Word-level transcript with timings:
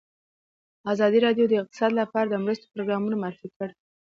ازادي 0.93 1.19
راډیو 1.25 1.45
د 1.49 1.53
اقتصاد 1.61 1.91
لپاره 2.01 2.27
د 2.29 2.35
مرستو 2.45 2.71
پروګرامونه 2.73 3.15
معرفي 3.23 3.49
کړي. 3.57 3.73